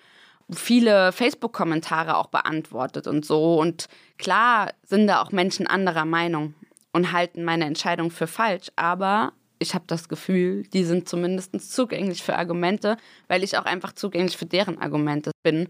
[0.52, 3.60] viele Facebook-Kommentare auch beantwortet und so.
[3.60, 3.88] Und
[4.20, 6.54] klar sind da auch Menschen anderer Meinung
[6.94, 8.68] und halten meine Entscheidung für falsch.
[8.76, 12.98] Aber ich habe das Gefühl, die sind zumindest zugänglich für Argumente,
[13.28, 15.68] weil ich auch einfach zugänglich für deren Argumente bin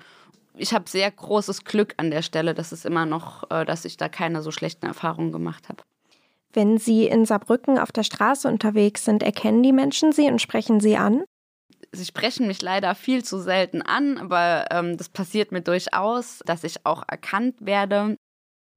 [0.57, 3.97] ich habe sehr großes Glück an der Stelle, dass es immer noch, äh, dass ich
[3.97, 5.83] da keine so schlechten Erfahrungen gemacht habe.
[6.53, 10.79] Wenn Sie in Saarbrücken auf der Straße unterwegs sind, erkennen die Menschen Sie und sprechen
[10.79, 11.23] Sie an?
[11.91, 16.63] Sie sprechen mich leider viel zu selten an, aber ähm, das passiert mir durchaus, dass
[16.63, 18.17] ich auch erkannt werde.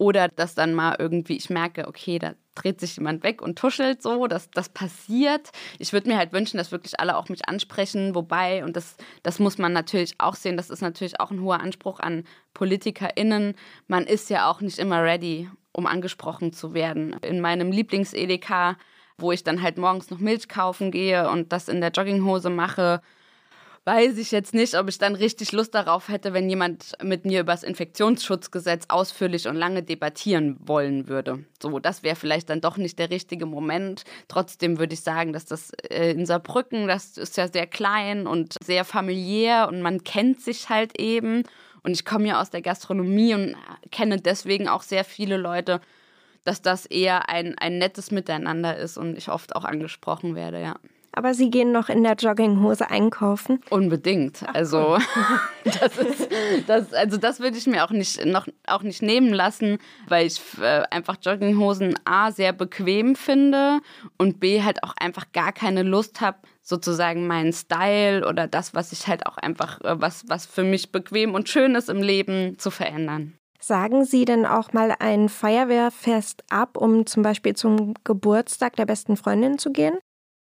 [0.01, 4.01] Oder dass dann mal irgendwie ich merke, okay, da dreht sich jemand weg und tuschelt
[4.01, 5.51] so, dass das passiert.
[5.79, 9.39] Ich würde mir halt wünschen, dass wirklich alle auch mich ansprechen, wobei, und das, das
[9.39, 13.55] muss man natürlich auch sehen, das ist natürlich auch ein hoher Anspruch an PolitikerInnen.
[13.89, 17.13] Man ist ja auch nicht immer ready, um angesprochen zu werden.
[17.21, 18.79] In meinem Lieblings-EDK,
[19.19, 23.03] wo ich dann halt morgens noch Milch kaufen gehe und das in der Jogginghose mache,
[23.91, 27.41] weiß ich jetzt nicht, ob ich dann richtig Lust darauf hätte, wenn jemand mit mir
[27.41, 31.45] über das Infektionsschutzgesetz ausführlich und lange debattieren wollen würde.
[31.61, 34.05] So, das wäre vielleicht dann doch nicht der richtige Moment.
[34.29, 38.55] Trotzdem würde ich sagen, dass das äh, in Saarbrücken, das ist ja sehr klein und
[38.63, 41.43] sehr familiär und man kennt sich halt eben.
[41.83, 43.57] Und ich komme ja aus der Gastronomie und
[43.91, 45.81] kenne deswegen auch sehr viele Leute,
[46.45, 50.77] dass das eher ein, ein nettes Miteinander ist und ich oft auch angesprochen werde, ja.
[51.13, 53.61] Aber Sie gehen noch in der Jogginghose einkaufen?
[53.71, 54.45] Unbedingt.
[54.55, 54.99] Also
[55.65, 56.29] das ist,
[56.67, 60.41] das, also das würde ich mir auch nicht, noch, auch nicht nehmen lassen, weil ich
[60.61, 63.81] äh, einfach Jogginghosen A sehr bequem finde
[64.19, 68.93] und B halt auch einfach gar keine Lust habe, sozusagen meinen Style oder das, was
[68.93, 72.59] ich halt auch einfach, äh, was, was für mich bequem und schön ist im Leben,
[72.59, 73.35] zu verändern.
[73.63, 79.19] Sagen Sie denn auch mal ein Feuerwehrfest ab, um zum Beispiel zum Geburtstag der besten
[79.19, 79.99] Freundin zu gehen?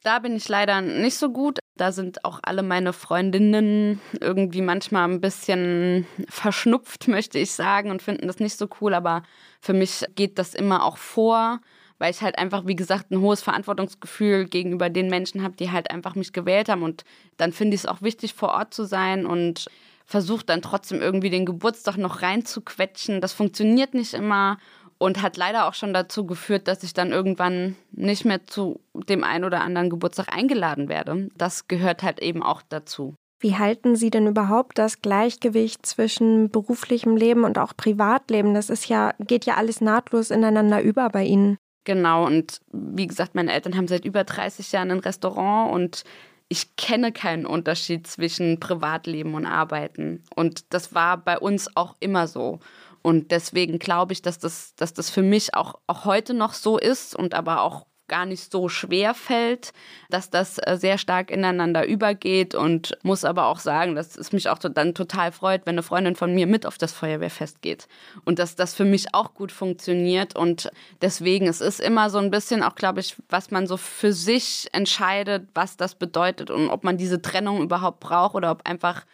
[0.02, 1.58] Da bin ich leider nicht so gut.
[1.76, 8.02] Da sind auch alle meine Freundinnen irgendwie manchmal ein bisschen verschnupft, möchte ich sagen, und
[8.02, 8.94] finden das nicht so cool.
[8.94, 9.22] Aber
[9.60, 11.60] für mich geht das immer auch vor,
[11.98, 15.90] weil ich halt einfach, wie gesagt, ein hohes Verantwortungsgefühl gegenüber den Menschen habe, die halt
[15.90, 16.82] einfach mich gewählt haben.
[16.82, 17.04] Und
[17.36, 19.66] dann finde ich es auch wichtig, vor Ort zu sein und
[20.06, 23.20] versuche dann trotzdem irgendwie den Geburtstag noch reinzuquetschen.
[23.20, 24.58] Das funktioniert nicht immer
[25.00, 29.24] und hat leider auch schon dazu geführt, dass ich dann irgendwann nicht mehr zu dem
[29.24, 31.30] einen oder anderen Geburtstag eingeladen werde.
[31.34, 33.14] Das gehört halt eben auch dazu.
[33.40, 38.52] Wie halten Sie denn überhaupt das Gleichgewicht zwischen beruflichem Leben und auch Privatleben?
[38.52, 41.56] Das ist ja, geht ja alles nahtlos ineinander über bei Ihnen.
[41.84, 46.04] Genau, und wie gesagt, meine Eltern haben seit über 30 Jahren ein Restaurant und
[46.50, 50.24] ich kenne keinen Unterschied zwischen Privatleben und Arbeiten.
[50.34, 52.58] Und das war bei uns auch immer so.
[53.02, 56.78] Und deswegen glaube ich, dass das, dass das für mich auch, auch heute noch so
[56.78, 59.72] ist und aber auch gar nicht so schwer fällt,
[60.10, 64.48] dass das äh, sehr stark ineinander übergeht und muss aber auch sagen, dass es mich
[64.48, 67.86] auch dann total freut, wenn eine Freundin von mir mit auf das Feuerwehrfest geht
[68.24, 72.32] und dass das für mich auch gut funktioniert und deswegen es ist immer so ein
[72.32, 76.82] bisschen auch glaube ich, was man so für sich entscheidet, was das bedeutet und ob
[76.82, 79.06] man diese Trennung überhaupt braucht oder ob einfach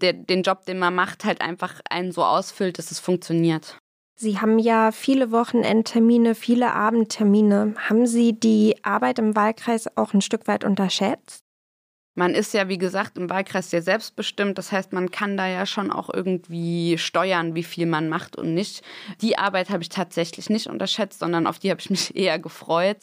[0.00, 3.78] der, den Job, den man macht, halt einfach einen so ausfüllt, dass es funktioniert.
[4.14, 7.74] Sie haben ja viele Wochenendtermine, viele Abendtermine.
[7.76, 11.42] Haben Sie die Arbeit im Wahlkreis auch ein Stück weit unterschätzt?
[12.14, 14.58] Man ist ja, wie gesagt, im Wahlkreis sehr selbstbestimmt.
[14.58, 18.52] Das heißt, man kann da ja schon auch irgendwie steuern, wie viel man macht und
[18.52, 18.82] nicht.
[19.22, 22.98] Die Arbeit habe ich tatsächlich nicht unterschätzt, sondern auf die habe ich mich eher gefreut,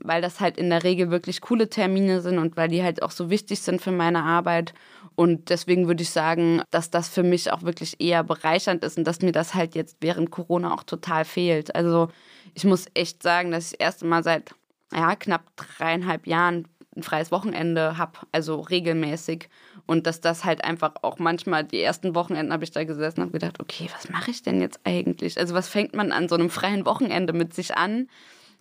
[0.00, 3.10] weil das halt in der Regel wirklich coole Termine sind und weil die halt auch
[3.10, 4.72] so wichtig sind für meine Arbeit.
[5.16, 9.04] Und deswegen würde ich sagen, dass das für mich auch wirklich eher bereichernd ist und
[9.04, 11.74] dass mir das halt jetzt während Corona auch total fehlt.
[11.74, 12.08] Also
[12.54, 14.54] ich muss echt sagen, dass ich das erste Mal seit
[14.92, 19.48] ja, knapp dreieinhalb Jahren ein freies Wochenende habe, also regelmäßig.
[19.86, 23.32] Und dass das halt einfach auch manchmal, die ersten Wochenenden habe ich da gesessen und
[23.32, 25.38] gedacht, okay, was mache ich denn jetzt eigentlich?
[25.38, 28.08] Also was fängt man an so einem freien Wochenende mit sich an?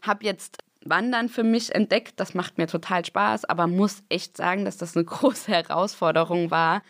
[0.02, 4.66] Habe jetzt Wandern für mich entdeckt, das macht mir total Spaß, aber muss echt sagen,
[4.66, 6.82] dass das eine große Herausforderung war,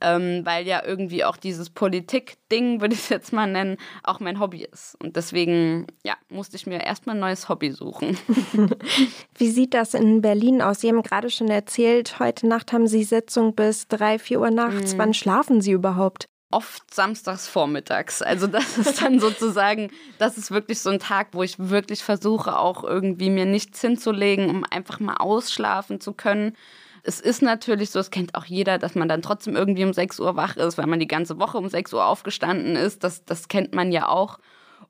[0.00, 4.40] ähm, weil ja irgendwie auch dieses Politik-Ding, würde ich es jetzt mal nennen, auch mein
[4.40, 4.96] Hobby ist.
[5.00, 8.18] Und deswegen, ja, musste ich mir erstmal ein neues Hobby suchen.
[9.38, 10.80] Wie sieht das in Berlin aus?
[10.80, 14.94] Sie haben gerade schon erzählt, heute Nacht haben Sie Sitzung bis drei, vier Uhr nachts.
[14.94, 14.98] Mhm.
[14.98, 16.26] Wann schlafen Sie überhaupt?
[16.52, 18.22] Oft samstags vormittags.
[18.22, 22.58] Also das ist dann sozusagen, das ist wirklich so ein Tag, wo ich wirklich versuche,
[22.58, 26.56] auch irgendwie mir nichts hinzulegen, um einfach mal ausschlafen zu können.
[27.02, 30.20] Es ist natürlich so, es kennt auch jeder, dass man dann trotzdem irgendwie um 6
[30.20, 33.02] Uhr wach ist, weil man die ganze Woche um 6 Uhr aufgestanden ist.
[33.02, 34.38] Das, das kennt man ja auch.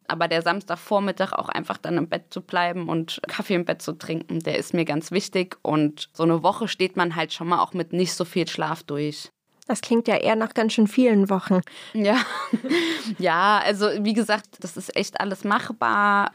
[0.08, 3.92] Aber der Samstagvormittag auch einfach dann im Bett zu bleiben und Kaffee im Bett zu
[3.92, 5.56] trinken, der ist mir ganz wichtig.
[5.62, 8.82] Und so eine Woche steht man halt schon mal auch mit nicht so viel Schlaf
[8.82, 9.30] durch.
[9.66, 11.60] Das klingt ja eher nach ganz schön vielen Wochen.
[11.92, 12.20] Ja,
[13.18, 16.32] ja, also wie gesagt, das ist echt alles machbar.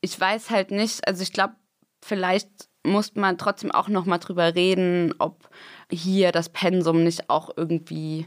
[0.00, 1.54] Ich weiß halt nicht, also ich glaube,
[2.02, 2.48] vielleicht
[2.84, 5.48] muss man trotzdem auch noch mal drüber reden, ob
[5.90, 8.26] hier das Pensum nicht auch irgendwie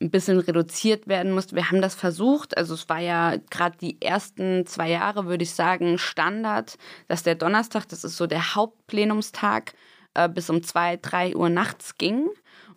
[0.00, 1.54] ein bisschen reduziert werden muss.
[1.54, 2.56] Wir haben das versucht.
[2.56, 6.76] Also es war ja gerade die ersten zwei Jahre, würde ich sagen, Standard,
[7.08, 9.72] dass der Donnerstag, das ist so der Hauptplenumstag,
[10.14, 12.28] äh, bis um zwei, drei Uhr nachts ging.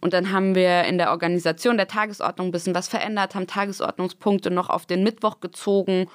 [0.02, 4.52] Und dann haben wir in der Organisation der Tagesordnung ein bisschen was verändert, haben Tagesordnungspunkte
[4.52, 6.08] noch auf den Mittwoch gezogen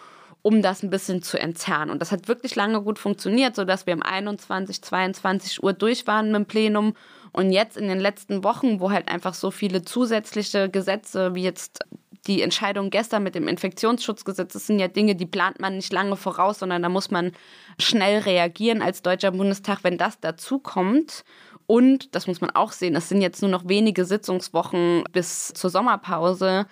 [0.47, 1.89] um das ein bisschen zu entzerren.
[1.89, 6.33] Und das hat wirklich lange gut funktioniert, sodass wir um 21, 22 Uhr durch waren
[6.33, 6.95] mit dem Plenum.
[7.33, 11.81] Und jetzt in den letzten Wochen, wo halt einfach so viele zusätzliche Gesetze, wie jetzt
[12.27, 16.17] die Entscheidung gestern mit dem Infektionsschutzgesetz, das sind ja Dinge, die plant man nicht lange
[16.17, 17.33] voraus, sondern da muss man
[17.79, 21.25] schnell reagieren als Deutscher Bundestag, wenn das dazu kommt.
[21.67, 25.71] Und, das muss man auch sehen, es sind jetzt nur noch wenige Sitzungswochen bis zur
[25.71, 26.67] Sommerpause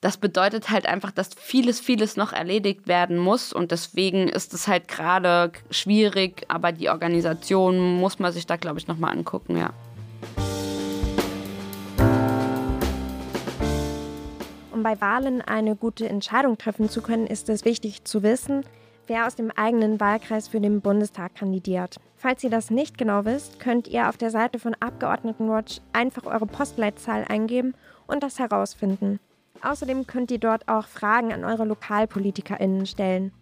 [0.00, 4.68] das bedeutet halt einfach, dass vieles, vieles noch erledigt werden muss und deswegen ist es
[4.68, 9.70] halt gerade schwierig, aber die Organisation muss man sich da, glaube ich, nochmal angucken, ja.
[14.72, 18.64] Um bei Wahlen eine gute Entscheidung treffen zu können, ist es wichtig zu wissen,
[19.08, 21.96] wer aus dem eigenen Wahlkreis für den Bundestag kandidiert.
[22.16, 26.46] Falls ihr das nicht genau wisst, könnt ihr auf der Seite von Abgeordnetenwatch einfach eure
[26.46, 27.74] Postleitzahl eingeben
[28.06, 29.18] und das herausfinden.
[29.62, 33.32] Außerdem könnt ihr dort auch Fragen an eure LokalpolitikerInnen stellen.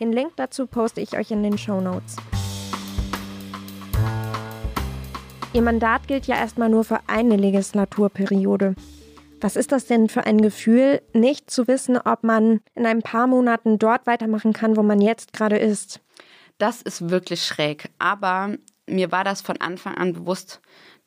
[0.00, 2.16] Den Link dazu poste ich euch in den Show Notes.
[5.52, 8.74] Ihr Mandat gilt ja erstmal nur für eine Legislaturperiode.
[9.40, 13.26] Was ist das denn für ein Gefühl, nicht zu wissen, ob man in ein paar
[13.26, 16.00] Monaten dort weitermachen kann, wo man jetzt gerade ist?
[16.58, 17.90] Das ist wirklich schräg.
[17.98, 20.60] Aber mir war das von Anfang an bewusst,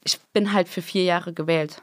[0.03, 1.81] ich bin halt für vier Jahre gewählt.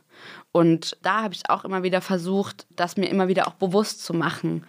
[0.52, 4.14] Und da habe ich auch immer wieder versucht, das mir immer wieder auch bewusst zu
[4.14, 4.64] machen.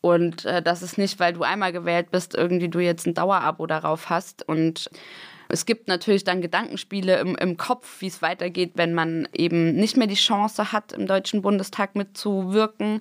[0.00, 3.66] Und äh, das ist nicht, weil du einmal gewählt bist, irgendwie du jetzt ein Dauerabo
[3.66, 4.46] darauf hast.
[4.48, 4.88] Und
[5.52, 9.96] es gibt natürlich dann Gedankenspiele im, im Kopf, wie es weitergeht, wenn man eben nicht
[9.96, 13.00] mehr die Chance hat, im Deutschen Bundestag mitzuwirken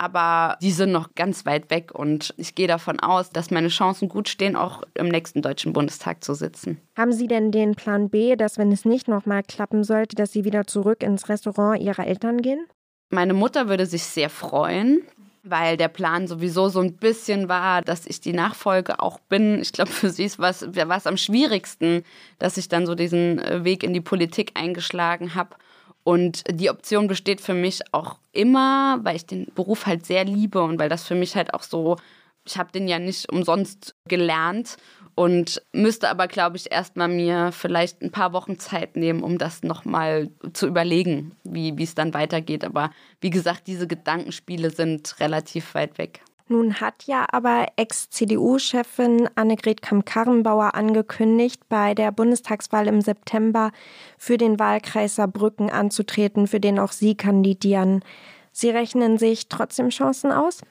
[0.00, 4.08] aber die sind noch ganz weit weg und ich gehe davon aus, dass meine Chancen
[4.08, 6.80] gut stehen, auch im nächsten Deutschen Bundestag zu sitzen.
[6.96, 10.44] Haben Sie denn den Plan B, dass wenn es nicht nochmal klappen sollte, dass Sie
[10.44, 12.64] wieder zurück ins Restaurant Ihrer Eltern gehen?
[13.10, 15.02] Meine Mutter würde sich sehr freuen,
[15.42, 19.60] weil der Plan sowieso so ein bisschen war, dass ich die Nachfolge auch bin.
[19.60, 22.04] Ich glaube, für sie war es am schwierigsten,
[22.38, 25.56] dass ich dann so diesen äh, Weg in die Politik eingeschlagen habe.
[26.02, 30.62] Und die Option besteht für mich auch immer, weil ich den Beruf halt sehr liebe
[30.62, 31.96] und weil das für mich halt auch so,
[32.44, 34.76] ich habe den ja nicht umsonst gelernt
[35.14, 39.62] und müsste aber, glaube ich, erstmal mir vielleicht ein paar Wochen Zeit nehmen, um das
[39.62, 42.64] nochmal zu überlegen, wie es dann weitergeht.
[42.64, 46.22] Aber wie gesagt, diese Gedankenspiele sind relativ weit weg.
[46.48, 53.70] Nun hat ja aber Ex-CDU-Chefin Annegret Kamm-Karrenbauer angekündigt, bei der Bundestagswahl im September
[54.18, 58.02] für den Wahlkreis Saarbrücken anzutreten, für den auch Sie kandidieren.
[58.50, 60.62] Sie rechnen sich trotzdem Chancen aus?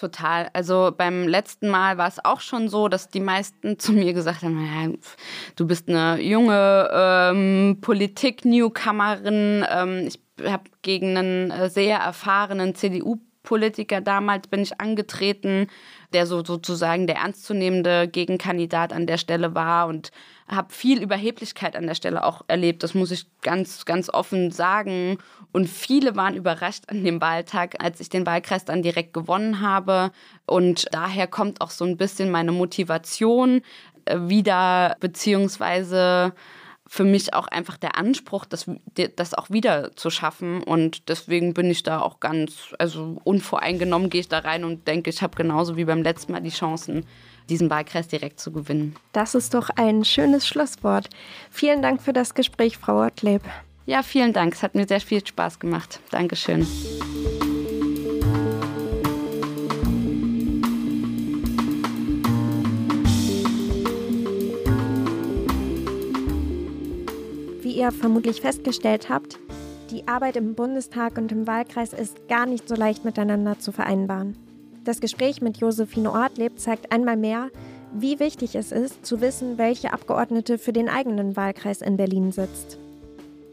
[0.00, 0.48] Total.
[0.54, 4.42] Also beim letzten Mal war es auch schon so, dass die meisten zu mir gesagt
[4.42, 4.90] haben, ja,
[5.56, 9.66] du bist eine junge ähm, Politik-Newcomerin.
[9.70, 10.18] Ähm, ich
[10.50, 15.66] habe gegen einen äh, sehr erfahrenen CDU Politiker damals bin ich angetreten,
[16.12, 20.10] der so sozusagen der ernstzunehmende Gegenkandidat an der Stelle war und
[20.50, 22.82] habe viel Überheblichkeit an der Stelle auch erlebt.
[22.82, 25.18] Das muss ich ganz, ganz offen sagen.
[25.52, 30.10] Und viele waren überrascht an dem Wahltag, als ich den Wahlkreis dann direkt gewonnen habe.
[30.46, 33.62] Und daher kommt auch so ein bisschen meine Motivation
[34.06, 36.34] äh, wieder, beziehungsweise
[36.92, 38.68] für mich auch einfach der Anspruch, das,
[39.14, 40.64] das auch wieder zu schaffen.
[40.64, 45.08] Und deswegen bin ich da auch ganz, also unvoreingenommen gehe ich da rein und denke,
[45.08, 47.06] ich habe genauso wie beim letzten Mal die Chancen,
[47.50, 48.96] diesen Wahlkreis direkt zu gewinnen.
[49.12, 51.10] Das ist doch ein schönes Schlusswort.
[51.50, 53.42] Vielen Dank für das Gespräch, Frau Ortleb.
[53.86, 54.54] Ja, vielen Dank.
[54.54, 56.00] Es hat mir sehr viel Spaß gemacht.
[56.10, 56.66] Dankeschön.
[67.80, 69.38] ihr vermutlich festgestellt habt,
[69.90, 74.49] die Arbeit im Bundestag und im Wahlkreis ist gar nicht so leicht miteinander zu vereinbaren.
[74.84, 77.50] Das Gespräch mit Josephine Ortlieb zeigt einmal mehr,
[77.92, 82.78] wie wichtig es ist, zu wissen, welche Abgeordnete für den eigenen Wahlkreis in Berlin sitzt.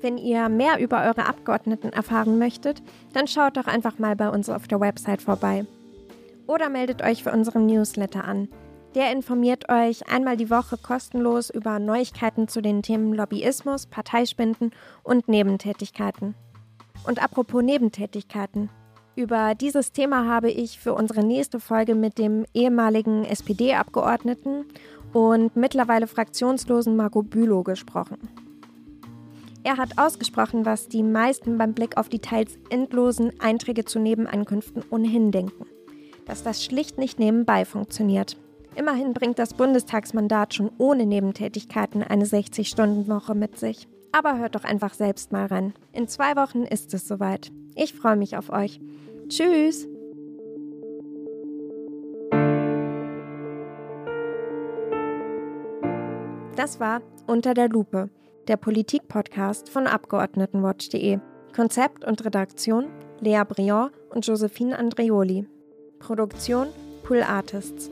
[0.02, 2.82] Wenn ihr mehr über eure Abgeordneten erfahren möchtet,
[3.14, 5.66] dann schaut doch einfach mal bei uns auf der Website vorbei.
[6.46, 8.48] Oder meldet euch für unseren Newsletter an.
[8.96, 14.72] Der informiert euch einmal die Woche kostenlos über Neuigkeiten zu den Themen Lobbyismus, Parteispenden
[15.04, 16.36] und Nebentätigkeiten.
[17.06, 18.70] Und apropos Nebentätigkeiten.
[19.18, 24.66] Über dieses Thema habe ich für unsere nächste Folge mit dem ehemaligen SPD-Abgeordneten
[25.12, 28.20] und mittlerweile fraktionslosen Margot Bülow gesprochen.
[29.64, 34.84] Er hat ausgesprochen, was die meisten beim Blick auf die teils endlosen Einträge zu Nebenankünften
[34.92, 35.66] ohnehin denken.
[36.28, 38.38] Dass das schlicht nicht nebenbei funktioniert.
[38.76, 43.88] Immerhin bringt das Bundestagsmandat schon ohne Nebentätigkeiten eine 60-Stunden-Woche mit sich.
[44.12, 45.74] Aber hört doch einfach selbst mal rein.
[45.92, 47.52] In zwei Wochen ist es soweit.
[47.74, 48.80] Ich freue mich auf euch.
[49.30, 49.88] Tschüss!
[56.56, 58.10] Das war Unter der Lupe,
[58.48, 61.20] der Politik-Podcast von Abgeordnetenwatch.de.
[61.56, 62.88] Konzept und Redaktion
[63.20, 65.48] Lea Briand und Josephine Andreoli.
[66.00, 66.68] Produktion
[67.04, 67.92] Pool Artists.